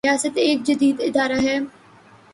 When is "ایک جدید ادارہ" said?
0.37-1.39